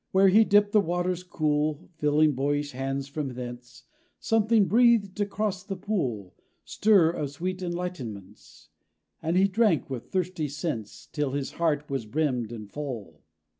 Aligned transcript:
Where 0.11 0.29
he 0.29 0.43
dipped 0.43 0.71
the 0.71 0.81
water's 0.81 1.21
cool, 1.21 1.91
Filling 1.99 2.31
boyish 2.31 2.71
hands 2.71 3.07
from 3.07 3.35
thence, 3.35 3.83
Something 4.19 4.65
breathed 4.65 5.21
across 5.21 5.63
the 5.63 5.75
pool 5.75 6.33
Stir 6.65 7.11
of 7.11 7.29
sweet 7.29 7.59
enlightenments; 7.61 8.69
And 9.21 9.37
he 9.37 9.47
drank, 9.47 9.91
with 9.91 10.09
thirsty 10.09 10.47
sense, 10.47 11.05
Till 11.05 11.33
his 11.33 11.51
heart 11.51 11.87
was 11.87 12.07
brimmed 12.07 12.51
and 12.51 12.67
full. 12.67 13.21